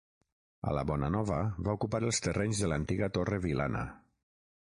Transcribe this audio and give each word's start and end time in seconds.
A 0.69 0.71
la 0.75 0.83
Bonanova 0.91 1.37
va 1.67 1.75
ocupar 1.79 2.01
els 2.09 2.21
terrenys 2.27 2.63
de 2.63 2.69
l'antiga 2.71 3.13
Torre 3.19 3.39
Vilana. 3.47 3.85